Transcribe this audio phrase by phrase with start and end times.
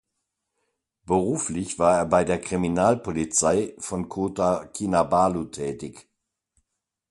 [1.05, 6.09] Beruflich war er bei der Kriminalpolizei von Kota Kinabalu tätig.